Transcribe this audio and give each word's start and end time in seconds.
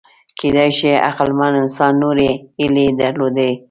کېدای 0.39 0.69
شي 0.77 0.89
عقلمن 1.09 1.53
انسان 1.63 1.93
نورې 2.03 2.29
هیلې 2.59 2.85
درلودې. 2.99 3.51